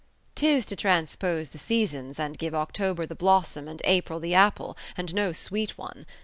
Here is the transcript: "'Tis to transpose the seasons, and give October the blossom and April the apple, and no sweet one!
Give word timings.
"'Tis 0.33 0.65
to 0.65 0.75
transpose 0.75 1.49
the 1.51 1.59
seasons, 1.59 2.17
and 2.17 2.39
give 2.39 2.55
October 2.55 3.05
the 3.05 3.13
blossom 3.13 3.67
and 3.67 3.83
April 3.85 4.19
the 4.19 4.33
apple, 4.33 4.75
and 4.97 5.13
no 5.13 5.31
sweet 5.31 5.77
one! 5.77 6.07